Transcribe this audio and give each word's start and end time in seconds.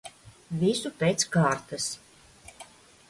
Visu 0.61 0.91
pēc 1.03 1.25
kārtas. 1.37 1.91